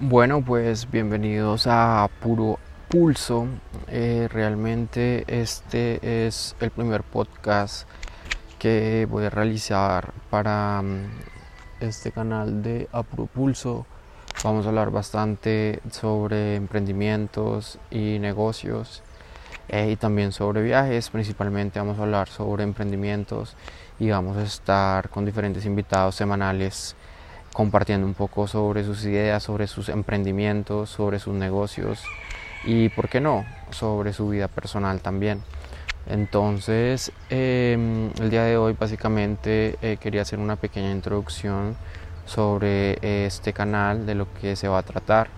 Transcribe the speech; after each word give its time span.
Bueno, 0.00 0.44
pues 0.44 0.88
bienvenidos 0.88 1.66
a 1.66 2.08
Puro 2.20 2.60
Pulso. 2.88 3.48
Eh, 3.88 4.28
realmente 4.30 5.24
este 5.26 6.26
es 6.28 6.54
el 6.60 6.70
primer 6.70 7.02
podcast 7.02 7.88
que 8.60 9.08
voy 9.10 9.24
a 9.24 9.30
realizar 9.30 10.12
para 10.30 10.80
mm, 10.82 11.08
este 11.80 12.12
canal 12.12 12.62
de 12.62 12.88
A 12.92 13.02
Puro 13.02 13.26
Pulso. 13.26 13.86
Vamos 14.44 14.66
a 14.66 14.68
hablar 14.68 14.92
bastante 14.92 15.80
sobre 15.90 16.54
emprendimientos 16.54 17.80
y 17.90 18.20
negocios 18.20 19.02
eh, 19.68 19.90
y 19.90 19.96
también 19.96 20.30
sobre 20.30 20.62
viajes. 20.62 21.10
Principalmente 21.10 21.80
vamos 21.80 21.98
a 21.98 22.02
hablar 22.02 22.28
sobre 22.28 22.62
emprendimientos 22.62 23.56
y 23.98 24.10
vamos 24.10 24.36
a 24.36 24.44
estar 24.44 25.08
con 25.08 25.24
diferentes 25.24 25.66
invitados 25.66 26.14
semanales 26.14 26.94
compartiendo 27.52 28.06
un 28.06 28.14
poco 28.14 28.46
sobre 28.46 28.84
sus 28.84 29.04
ideas, 29.04 29.42
sobre 29.42 29.66
sus 29.66 29.88
emprendimientos, 29.88 30.90
sobre 30.90 31.18
sus 31.18 31.34
negocios 31.34 32.02
y, 32.64 32.88
¿por 32.90 33.08
qué 33.08 33.20
no?, 33.20 33.44
sobre 33.70 34.12
su 34.12 34.28
vida 34.28 34.48
personal 34.48 35.00
también. 35.00 35.42
Entonces, 36.06 37.12
em, 37.28 38.10
el 38.18 38.30
día 38.30 38.44
de 38.44 38.56
hoy 38.56 38.74
básicamente 38.78 39.76
eh, 39.82 39.98
quería 40.00 40.22
hacer 40.22 40.38
una 40.38 40.56
pequeña 40.56 40.90
introducción 40.90 41.76
sobre 42.24 42.98
este 43.26 43.52
canal, 43.52 44.06
de 44.06 44.14
lo 44.14 44.32
que 44.34 44.56
se 44.56 44.68
va 44.68 44.78
a 44.78 44.82
tratar. 44.82 45.28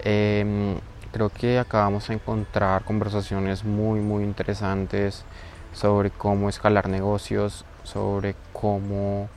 Em, 0.00 0.76
creo 1.12 1.30
que 1.30 1.58
acabamos 1.58 2.08
de 2.08 2.14
encontrar 2.14 2.84
conversaciones 2.84 3.64
muy, 3.64 4.00
muy 4.00 4.24
interesantes 4.24 5.24
sobre 5.72 6.10
cómo 6.10 6.48
escalar 6.48 6.88
negocios, 6.88 7.64
sobre 7.84 8.34
cómo 8.52 9.28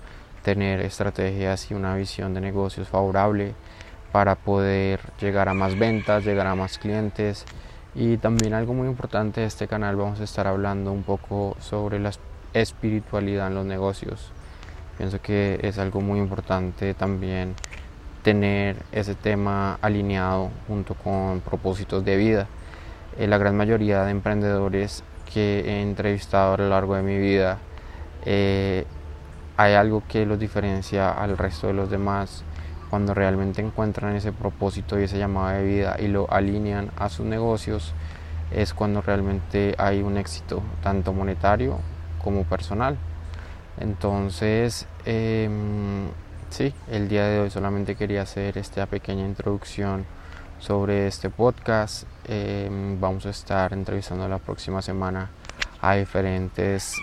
tener 0.45 0.79
estrategias 0.81 1.71
y 1.71 1.73
una 1.73 1.95
visión 1.95 2.35
de 2.35 2.39
negocios 2.39 2.87
favorable 2.87 3.55
para 4.11 4.35
poder 4.35 4.99
llegar 5.19 5.49
a 5.49 5.55
más 5.55 5.75
ventas, 5.75 6.23
llegar 6.23 6.45
a 6.45 6.53
más 6.53 6.77
clientes 6.77 7.45
y 7.95 8.17
también 8.17 8.53
algo 8.53 8.75
muy 8.75 8.87
importante 8.87 9.41
de 9.41 9.47
este 9.47 9.67
canal 9.67 9.95
vamos 9.95 10.19
a 10.21 10.23
estar 10.23 10.45
hablando 10.45 10.91
un 10.91 11.01
poco 11.01 11.57
sobre 11.59 11.97
la 11.97 12.11
espiritualidad 12.53 13.47
en 13.47 13.55
los 13.55 13.65
negocios. 13.65 14.31
Pienso 14.99 15.19
que 15.19 15.59
es 15.63 15.79
algo 15.79 15.99
muy 16.01 16.19
importante 16.19 16.93
también 16.93 17.55
tener 18.21 18.77
ese 18.91 19.15
tema 19.15 19.79
alineado 19.81 20.51
junto 20.67 20.93
con 20.93 21.41
propósitos 21.41 22.05
de 22.05 22.17
vida. 22.17 22.47
Eh, 23.17 23.25
la 23.25 23.39
gran 23.39 23.57
mayoría 23.57 24.03
de 24.03 24.11
emprendedores 24.11 25.03
que 25.33 25.61
he 25.65 25.81
entrevistado 25.81 26.53
a 26.53 26.57
lo 26.57 26.69
largo 26.69 26.93
de 26.95 27.01
mi 27.01 27.17
vida 27.17 27.57
eh, 28.27 28.74
hay 29.57 29.73
algo 29.73 30.03
que 30.07 30.25
los 30.25 30.39
diferencia 30.39 31.11
al 31.11 31.37
resto 31.37 31.67
de 31.67 31.73
los 31.73 31.89
demás 31.89 32.43
cuando 32.89 33.13
realmente 33.13 33.61
encuentran 33.61 34.15
ese 34.15 34.31
propósito 34.31 34.99
y 34.99 35.03
esa 35.03 35.17
llamada 35.17 35.53
de 35.53 35.65
vida 35.65 35.95
y 35.99 36.07
lo 36.07 36.31
alinean 36.31 36.91
a 36.97 37.09
sus 37.09 37.25
negocios 37.25 37.93
es 38.51 38.73
cuando 38.73 39.01
realmente 39.01 39.75
hay 39.77 40.01
un 40.01 40.17
éxito 40.17 40.61
tanto 40.83 41.11
monetario 41.11 41.79
como 42.23 42.43
personal. 42.43 42.97
Entonces 43.79 44.87
em, 45.05 46.07
sí 46.49 46.73
el 46.89 47.07
día 47.09 47.25
de 47.25 47.39
hoy 47.39 47.49
solamente 47.49 47.95
quería 47.95 48.21
hacer 48.21 48.57
esta 48.57 48.85
pequeña 48.85 49.25
introducción 49.25 50.05
sobre 50.59 51.07
este 51.07 51.29
podcast. 51.29 52.07
Em, 52.25 52.99
vamos 52.99 53.25
a 53.25 53.29
estar 53.29 53.73
entrevistando 53.73 54.27
la 54.27 54.37
próxima 54.37 54.81
semana 54.81 55.29
a 55.81 55.95
diferentes 55.95 56.95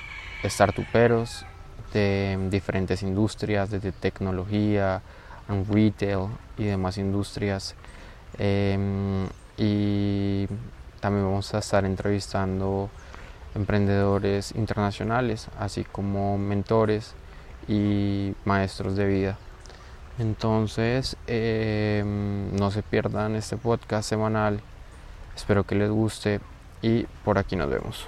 startuperos 0.45 1.45
de 1.93 2.39
diferentes 2.51 3.03
industrias, 3.03 3.71
desde 3.71 3.93
tecnología, 3.93 5.03
retail 5.49 6.29
y 6.57 6.65
demás 6.65 6.99
industrias. 6.99 7.75
Em, 8.39 9.27
y 9.57 10.47
también 11.01 11.25
vamos 11.27 11.53
a 11.55 11.59
estar 11.59 11.85
entrevistando 11.85 12.91
emprendedores 13.55 14.53
internacionales, 14.53 15.49
así 15.59 15.85
como 15.85 16.39
mentores 16.39 17.15
y 17.69 18.35
maestros 18.45 18.97
de 18.97 19.07
vida. 19.07 19.39
Entonces, 20.19 21.17
em, 21.27 22.55
no 22.57 22.71
se 22.71 22.83
pierdan 22.83 23.37
este 23.37 23.57
podcast 23.57 24.09
semanal. 24.09 24.61
Espero 25.35 25.65
que 25.65 25.75
les 25.75 25.91
guste 25.91 26.41
y 26.83 27.05
por 27.25 27.39
aquí 27.39 27.57
nos 27.57 27.71
vemos. 27.71 28.07